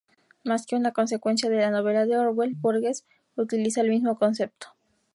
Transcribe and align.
Más 0.43 0.65
que 0.65 0.75
una 0.75 0.93
consecuencia 0.93 1.47
de 1.51 1.57
la 1.57 1.69
novela 1.69 2.07
de 2.07 2.17
Orwell, 2.17 2.55
Burgess 2.59 3.05
utiliza 3.35 3.81
el 3.81 3.91
mismo 3.91 4.17
concepto. 4.17 4.69